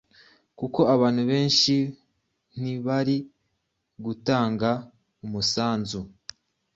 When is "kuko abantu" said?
0.59-1.21